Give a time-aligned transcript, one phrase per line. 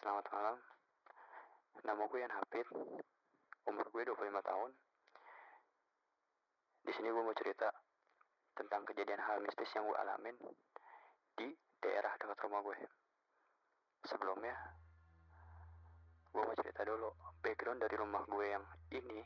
[0.00, 0.56] Selamat malam.
[1.84, 2.64] Nama gue Yan Hafid.
[3.68, 4.70] Umur gue 25 tahun.
[6.88, 7.68] Di sini gue mau cerita
[8.56, 10.32] tentang kejadian hal mistis yang gue alamin
[11.36, 11.52] di
[11.84, 12.80] daerah dekat rumah gue.
[14.08, 14.56] Sebelumnya,
[16.32, 17.12] gue mau cerita dulu
[17.44, 18.64] background dari rumah gue yang
[18.96, 19.20] ini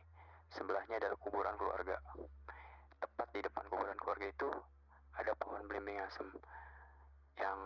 [0.59, 2.02] sebelahnya adalah kuburan keluarga.
[2.98, 4.50] Tepat di depan kuburan keluarga itu
[5.22, 6.35] ada pohon belimbing asem
[7.38, 7.58] yang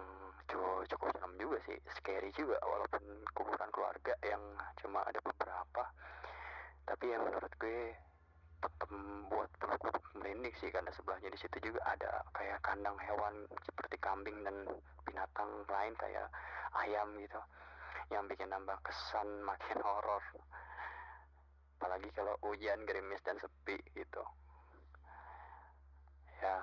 [0.88, 3.02] cukup serem juga sih scary juga walaupun
[3.36, 4.40] kuburan keluarga yang
[4.80, 5.84] cuma ada beberapa.
[6.88, 7.92] Tapi yang menurut gue
[9.28, 14.40] buat bulu merinding sih karena sebelahnya di situ juga ada kayak kandang hewan seperti kambing
[14.42, 14.66] dan
[15.06, 16.26] binatang lain kayak
[16.74, 17.38] ayam gitu
[18.08, 20.24] yang bikin nambah kesan makin horor.
[21.78, 24.24] Apalagi kalau hujan gerimis dan sepi gitu.
[26.42, 26.58] Ya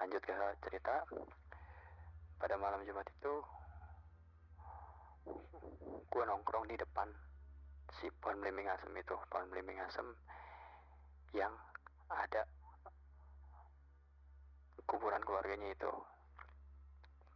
[0.00, 0.34] lanjut ke
[0.66, 1.06] cerita
[2.36, 3.34] pada malam Jumat itu
[6.06, 7.08] gue nongkrong di depan
[7.96, 10.04] si pohon belimbing asem itu pohon belimbing asem
[11.32, 11.52] yang
[12.12, 12.44] ada
[14.86, 15.92] kuburan keluarganya itu.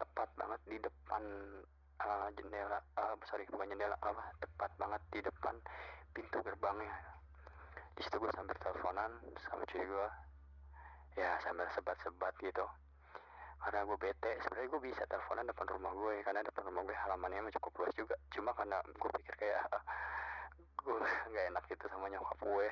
[0.00, 1.22] Tepat banget di depan
[2.00, 5.56] uh, jendela uh, sorry bukan jendela apa tepat banget di depan
[6.12, 6.94] pintu gerbangnya.
[7.96, 9.12] Di situ gue sambil teleponan
[9.44, 10.08] sama cuy gue
[11.18, 12.64] ya sambil sebat-sebat gitu
[13.60, 14.32] karena gue bete.
[14.40, 17.92] Sebenarnya gue bisa teleponan depan rumah gue karena depan rumah gue halamannya emang cukup luas
[17.94, 18.16] juga.
[18.32, 19.60] Cuma karena gue pikir kayak
[20.80, 20.96] gue
[21.30, 22.68] nggak enak gitu sama nyokap gue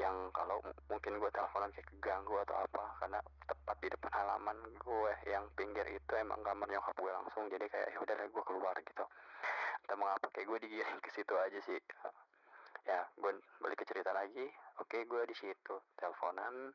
[0.00, 0.56] yang kalau
[0.88, 5.84] mungkin gue teleponan kayak keganggu atau apa karena tepat di depan halaman gue yang pinggir
[5.92, 7.44] itu emang kamar nyokap gue langsung.
[7.52, 9.04] Jadi kayak ya udah gue keluar gitu.
[9.84, 11.76] Entah mengapa kayak gue digiring ke situ aja sih.
[12.88, 14.48] Ya gue balik ke cerita lagi.
[14.80, 15.76] Oke gue di situ.
[16.00, 16.72] Teleponan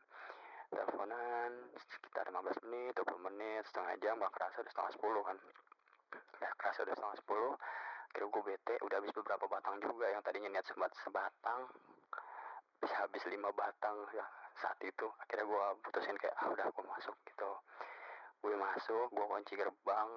[0.73, 5.37] teleponan sekitar 15 menit 20 menit setengah jam gak kerasa udah setengah 10 kan.
[6.41, 7.17] Gak kerasa udah setengah
[7.59, 11.67] 10 kira gue bete udah habis beberapa batang juga yang tadinya niat sebat sebatang
[12.79, 14.23] bisa habis lima batang ya
[14.55, 15.07] saat itu.
[15.19, 17.51] Akhirnya gue putusin kayak ah udah gue masuk gitu.
[18.39, 20.09] Gue masuk gue kunci gerbang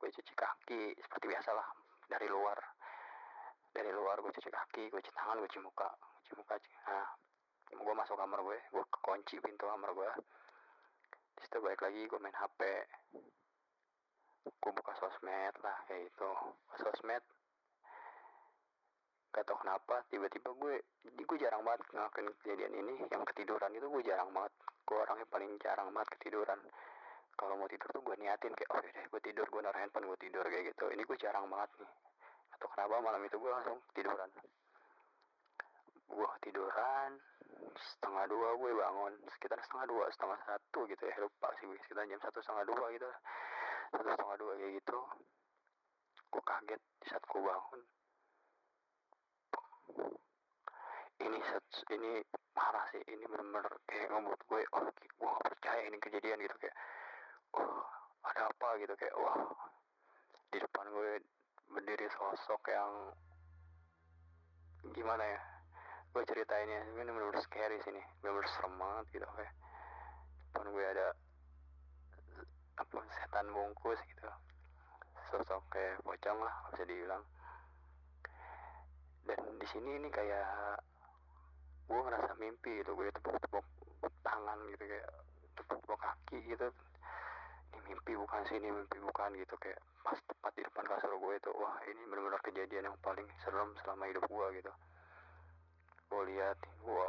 [0.00, 1.68] gue cuci kaki seperti biasa lah
[2.08, 2.56] dari luar.
[3.72, 5.88] Dari luar gue cuci kaki gue cuci tangan gue cuci muka
[6.24, 6.56] cuci muka
[6.88, 7.08] nah
[7.72, 10.10] gue masuk kamar gue gue kunci pintu kamar gue
[11.36, 12.60] di situ balik lagi gue main hp
[14.42, 16.30] gue buka sosmed lah kayak itu
[16.78, 17.24] sosmed
[19.32, 20.74] gak tau kenapa tiba-tiba gue
[21.32, 22.94] gue jarang banget ngelakuin kejadian ini.
[23.08, 24.52] Yang ketiduran itu gue jarang banget.
[24.84, 26.60] Gue orangnya paling jarang banget ketiduran.
[27.32, 30.18] Kalau mau tidur tuh gue niatin kayak oh deh gue tidur gue naruh handphone gue
[30.20, 30.92] tidur kayak gitu.
[30.92, 31.90] Ini gue jarang banget nih.
[32.52, 34.28] Atau kenapa malam itu gue langsung tiduran.
[36.12, 37.10] Gue tiduran
[37.72, 42.04] setengah dua gue bangun sekitar setengah dua setengah satu gitu ya lupa sih gue sekitar
[42.06, 43.08] jam satu setengah dua gitu
[43.92, 44.98] satu setengah dua kayak gitu.
[46.32, 47.80] Gue kaget saat gue bangun.
[51.22, 51.38] Ini
[51.92, 52.12] ini
[52.56, 56.76] marah sih ini bener-bener kayak ngebuat gue oh gue gak percaya ini kejadian gitu kayak
[57.56, 57.84] oh
[58.26, 59.38] ada apa gitu kayak wah
[60.50, 61.10] di depan gue
[61.70, 62.92] berdiri sosok yang
[64.92, 65.51] gimana ya
[66.12, 68.04] gue ceritainnya ini bener-bener scary sih nih.
[68.20, 69.54] Bener-bener serem banget gitu kayak
[70.52, 71.06] depan gue ada
[72.76, 74.28] apa setan bungkus gitu.
[75.32, 77.24] Sosok kayak pocong lah bisa dibilang.
[79.24, 80.84] Dan di sini ini kayak
[81.88, 83.64] gue ngerasa mimpi gitu gue tepuk-tepuk
[84.20, 85.08] tangan gitu kayak
[85.56, 86.68] tepuk-tepuk kaki gitu.
[87.72, 91.34] Ini mimpi bukan sih ini mimpi bukan gitu kayak pas tepat di depan kasur gue
[91.40, 94.72] itu wah ini benar-benar kejadian yang paling serem selama hidup gue gitu
[96.12, 97.06] gue lihat gue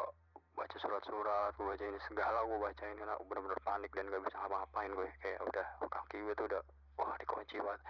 [0.56, 4.92] baca surat-surat gue baca ini segala gue bacain karena benar-benar panik dan gak bisa ngapa-ngapain
[4.96, 6.62] gue kayak udah kaki gue tuh udah
[6.96, 7.82] wah dikunci banget.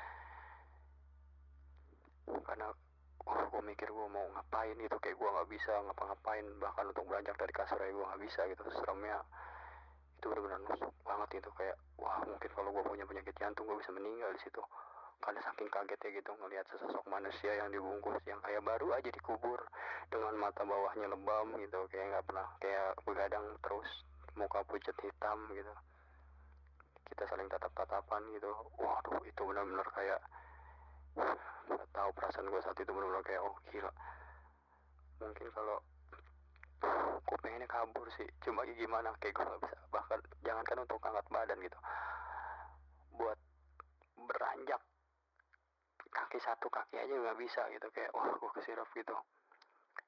[2.50, 2.68] Karena
[3.30, 7.38] wah gue mikir gue mau ngapain gitu kayak gue nggak bisa ngapa-ngapain bahkan untuk beranjak
[7.38, 8.64] dari kasur aja gue nggak bisa gitu.
[8.74, 9.22] Seremnya
[10.18, 13.92] itu benar-benar nusuk banget itu kayak wah mungkin kalau gue punya penyakit jantung gue bisa
[13.94, 14.64] meninggal di situ
[15.24, 19.56] karena saking kagetnya gitu ngelihat sesosok manusia yang dibungkus yang kayak baru aja dikubur
[20.12, 23.88] dengan mata bawahnya lebam gitu kayak nggak pernah kayak begadang terus
[24.36, 25.74] muka pucat hitam gitu.
[27.08, 28.52] Kita saling tatap-tatapan gitu.
[28.76, 30.20] Waduh itu benar-benar kayak
[31.72, 33.92] nggak tahu perasaan gue saat itu benar-benar kayak oh gila.
[35.24, 35.78] Mungkin kalau
[37.24, 39.78] gue pengennya kabur sih cuma gimana kayak gue gak bisa.
[39.88, 41.80] Bahkan jangankan untuk angkat badan gitu.
[43.16, 43.40] Buat
[44.20, 44.84] beranjak
[46.14, 47.88] kaki satu kaki aja nggak bisa gitu.
[47.92, 49.16] Kayak wah gue kesirap gitu.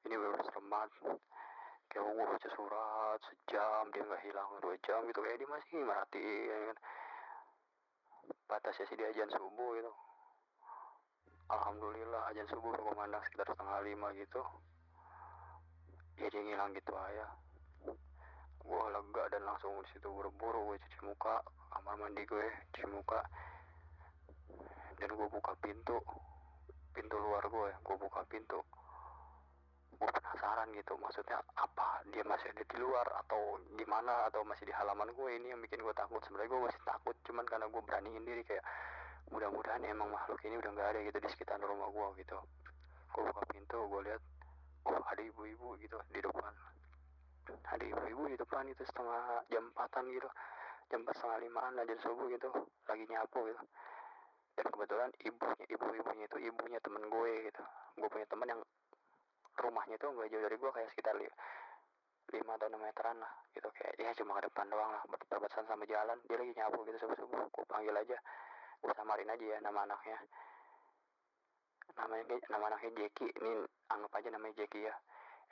[0.06, 0.90] Ini benar serem banget.
[1.90, 5.20] Kayak gue baca surat sejam dia nggak hilang dua jam gitu.
[5.20, 6.78] Kayak dia masih merhatiin kan.
[8.46, 9.92] Batasnya sih dia ajan subuh gitu.
[11.46, 14.42] Alhamdulillah aja subuh berkumandang sekitar setengah lima gitu.
[16.18, 17.26] Ya dia ngilang gitu aja.
[18.66, 21.38] Gue lega dan langsung di situ buru-buru gue cuci muka
[21.70, 23.22] kamar mandi gue cuci muka
[24.96, 26.00] dan gue buka pintu
[26.96, 28.64] pintu luar gue gue buka pintu.
[29.96, 32.00] Gue penasaran gitu maksudnya apa?
[32.08, 34.32] Dia masih ada di luar atau gimana?
[34.32, 36.24] Atau masih di halaman gue ini yang bikin gue takut.
[36.24, 38.64] Sebenarnya gue masih takut cuman karena gue beraniin diri kayak
[39.28, 42.38] mudah-mudahan emang makhluk ini udah nggak ada gitu di sekitar rumah gue gitu.
[43.12, 44.22] Gue buka pintu gue lihat
[44.88, 46.52] oh ada ibu-ibu gitu di depan.
[47.46, 50.28] Ada ibu-ibu di depan itu setengah jam empatan gitu.
[50.88, 52.48] Jam empat setengah limaan aja subuh gitu.
[52.88, 53.64] Lagi nyapu gitu
[54.56, 57.62] dan kebetulan ibunya ibu-ibunya itu ibunya temen gue gitu.
[58.00, 58.60] Gue punya temen yang
[59.56, 61.28] rumahnya tuh nggak jauh dari gue kayak sekitar li
[62.34, 63.68] lima atau enam meteran lah gitu.
[63.76, 66.16] Kayak ya cuma ke depan doang lah berbatasan sama jalan.
[66.24, 68.18] Dia lagi nyapu gitu subuh subuh gue panggil aja
[68.76, 70.18] gue samarin aja ya nama anaknya.
[71.96, 73.28] Namanya nama anaknya Jeki.
[73.36, 73.52] Ini
[73.92, 74.94] anggap aja namanya Jeki ya.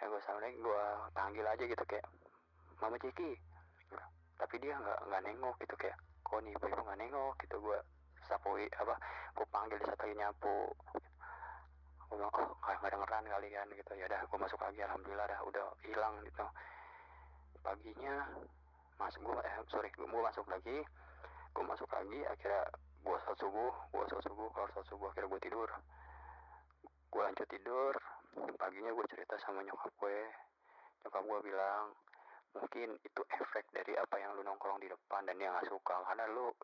[0.01, 2.09] Ya gue samarin gue panggil aja gitu kayak
[2.81, 3.37] Mama Jeki.
[4.41, 7.34] Tapi dia nggak nggak nengok gitu kayak kok nih ibu ibu nggak nengok
[8.55, 8.95] sapui apa
[9.35, 10.71] gue panggil di lagi nyapu
[12.07, 13.93] gue bilang oh kayak nggak dengeran kali kan gitu.
[13.99, 16.47] Ya udah gue masuk lagi alhamdulillah dah udah hilang gitu.
[17.67, 18.31] Paginya
[18.95, 20.87] masuk gue eh sorry gue masuk lagi.
[21.51, 22.63] Gue masuk lagi akhirnya
[23.03, 25.69] gue sholat subuh gue sholat subuh kalau sholat subuh akhirnya gue tidur.
[27.11, 27.95] Gue lanjut tidur
[28.55, 30.19] paginya gue cerita sama nyokap gue
[31.03, 31.91] nyokap gue bilang
[32.55, 36.07] mungkin itu efek dari apa yang lu nongkrong di depan dan dia nggak suka.
[36.07, 36.55] Karena lu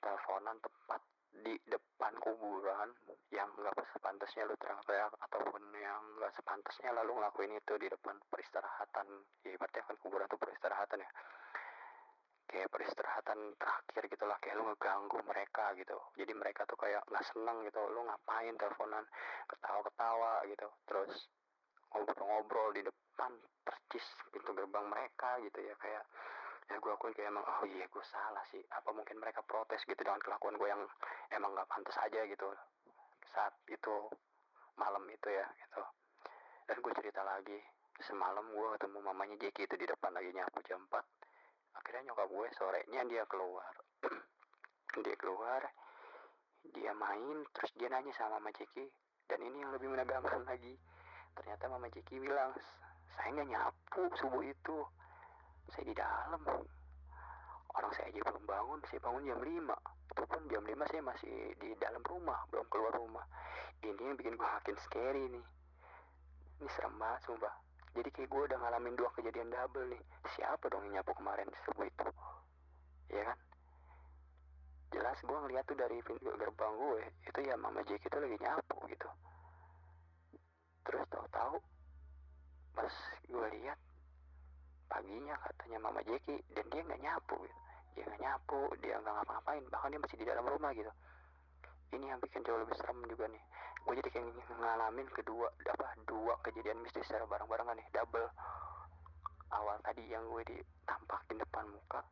[0.00, 1.00] teleponan tepat
[1.30, 2.90] di depan kuburan
[3.30, 9.06] yang nggak sepantasnya lu teriak-teriak ataupun yang nggak sepantasnya lalu ngelakuin itu di depan peristirahatan.
[9.46, 11.10] Ya ibaratnya kan kuburan itu peristirahatan ya.
[12.50, 15.96] Kayak peristirahatan terakhir gitu lah kayak lu ngeganggu mereka gitu.
[16.18, 19.06] Jadi mereka tuh kayak nggak seneng gitu lu ngapain teleponan?
[19.46, 20.68] Ketawa-ketawa gitu.
[20.90, 21.14] Terus
[21.94, 23.32] ngobrol-ngobrol di depan
[23.62, 26.02] percis pintu gerbang mereka gitu ya kayak
[26.70, 28.62] ya gue akuin kayak emang oh iya gue salah sih.
[28.70, 30.82] Apa mungkin mereka protes gitu dengan kelakuan gue yang
[31.34, 32.46] emang nggak pantas aja gitu
[33.34, 33.94] saat itu
[34.78, 35.82] malam itu ya gitu.
[36.70, 37.58] Dan gue cerita lagi
[38.06, 40.94] semalam gue ketemu mamanya Jeki itu di depan lagi nyapu jam 4
[41.70, 43.74] akhirnya nyokap gue sorenya dia keluar.
[44.90, 45.62] Dia keluar
[46.74, 48.84] dia main terus dia nanya sama mama Jeki
[49.26, 50.76] dan ini yang lebih menegangkan lagi?
[51.34, 52.52] Ternyata mama Jeki bilang
[53.16, 54.76] saya nggak nyapu subuh itu
[55.72, 56.42] saya di dalam.
[57.70, 61.34] Orang saya aja belum bangun saya bangun jam 5 itu pun jam 5 saya masih
[61.62, 63.22] di dalam rumah belum keluar rumah.
[63.80, 65.46] Ini yang bikin gue makin scary nih.
[66.60, 67.54] Ini serem banget sumpah.
[67.94, 70.02] Jadi kayak gue udah ngalamin dua kejadian double nih.
[70.34, 72.08] Siapa dong yang nyapu kemarin subuh itu?
[73.10, 73.38] Ya kan?
[74.90, 78.76] Jelas gue ngeliat tuh dari pintu gerbang gue itu ya mama Jeki itu lagi nyapu
[78.90, 79.08] gitu.
[80.82, 81.56] Terus tahu-tahu
[82.74, 82.94] pas
[83.30, 83.78] gue lihat
[84.90, 87.56] paginya katanya mama Jeki dan dia nggak nyapu gitu.
[87.94, 90.92] Dia nggak nyapu dia nggak ngapa-ngapain bahkan dia masih di dalam rumah gitu.
[91.94, 93.42] Ini yang bikin jauh lebih serem juga nih.
[93.86, 94.26] Gue jadi kayak
[94.60, 98.28] ngalamin kedua apa dua kejadian mistis secara bareng-barengan nih double.
[99.50, 102.02] Awal tadi yang gue ditampakin depan muka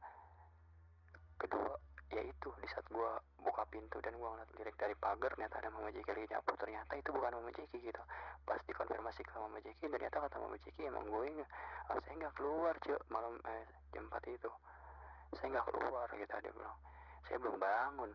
[1.38, 1.75] kedua
[2.08, 3.10] yaitu di saat gue
[3.44, 6.52] buka pintu dan gue ngeliat lirik dari pagar ternyata ada mama Jeki lagi nyapu.
[6.56, 8.02] Ternyata itu bukan mama Jeki gitu.
[8.48, 11.50] Pas dikonfirmasi ke mama Jeki ternyata kata mama Jeki emang gue nggak
[11.92, 14.50] oh, saya nggak keluar cuy malam eh, jam 4 itu.
[15.36, 16.76] Saya nggak keluar gitu dia bilang.
[17.28, 18.10] Saya belum bangun.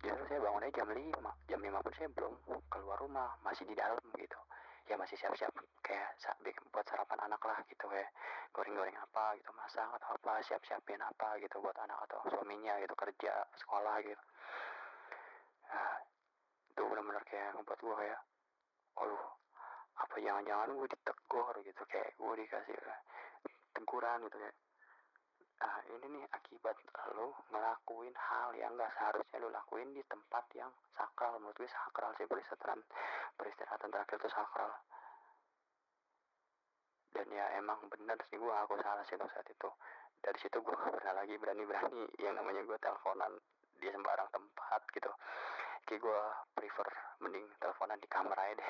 [0.00, 2.34] Justru saya bangunnya jam 5 jam 5 pun saya belum
[2.72, 4.38] keluar rumah masih di dalam gitu
[4.86, 5.50] ya masih siap-siap
[5.82, 6.14] kayak
[6.70, 8.06] buat sarapan anak lah gitu ya.
[8.54, 13.44] Goreng-goreng apa gitu masak atau apa siap-siapin apa gitu buat anak atau suaminya gitu kerja
[13.58, 14.24] sekolah gitu.
[15.66, 15.94] Nah,
[16.70, 18.20] itu benar-benar kayak membuat gue kayak
[18.96, 19.24] aduh
[19.96, 22.76] apa jangan-jangan gue ditegur gitu kayak gue dikasih
[23.76, 24.56] teguran gitu kayak
[25.64, 26.76] ah ini nih akibat
[27.16, 31.40] lo ngelakuin hal yang gak seharusnya lo lakuin di tempat yang sakral.
[31.40, 32.84] Menurut gue sakral sih peristirahatan
[33.40, 34.72] peristirahatan terakhir itu sakral.
[37.16, 39.70] Dan ya emang bener sih gue aku salah sih saat itu.
[40.20, 43.32] Dari situ gue gak pernah lagi berani-berani yang namanya gue teleponan
[43.80, 45.12] di sembarang tempat gitu.
[45.88, 46.20] Kayak gue
[46.52, 46.88] prefer
[47.24, 48.68] mending teleponan di kamar aja deh.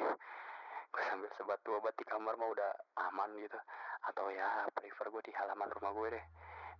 [0.94, 2.70] Gue sambil sebat dua obat di kamar mah udah
[3.10, 3.58] aman gitu.
[4.06, 6.26] Atau ya prefer gue di halaman rumah gue deh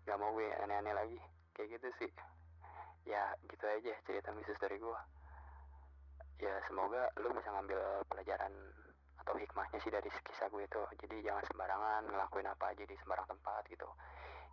[0.06, 1.18] gak mau gue aneh-aneh lagi
[1.58, 2.10] kayak gitu sih
[3.06, 5.00] ya gitu aja cerita mistis dari gue
[6.40, 8.52] ya semoga lu bisa ngambil pelajaran
[9.20, 13.26] atau hikmahnya sih dari kisah gue itu jadi jangan sembarangan ngelakuin apa aja di sembarang
[13.26, 13.88] tempat gitu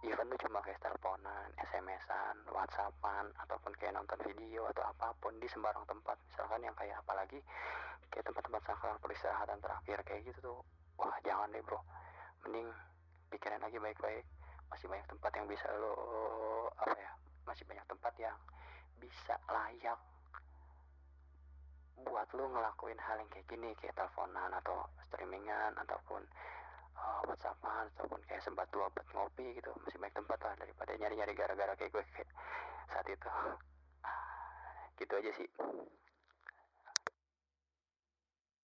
[0.04, 5.48] even tuh cuma kayak teleponan, SMS-an, WhatsAppan, ataupun kayak nonton video atau apa pun di
[5.48, 6.20] sembarang tempat.
[6.28, 7.40] Misalkan yang kayak apalagi
[8.12, 10.60] kayak tempat-tempat sangkalan peristirahatan terakhir kayak gitu tuh.
[11.00, 11.80] Wah, jangan deh, Bro.
[12.44, 12.68] Mending
[13.32, 14.28] pikirin lagi baik-baik.
[14.72, 15.96] Masih banyak tempat yang bisa lo
[16.78, 17.12] apa ya?
[17.44, 18.38] Masih banyak tempat yang
[19.00, 20.00] bisa layak
[22.04, 26.22] buat lo ngelakuin hal yang kayak gini kayak teleponan atau streamingan ataupun
[26.98, 31.34] uh, whatsappan ataupun kayak sempat dua buat ngopi gitu masih banyak tempat lah daripada nyari-nyari
[31.38, 32.30] gara-gara kayak gue kayak
[32.92, 33.30] saat itu
[35.00, 35.50] gitu aja sih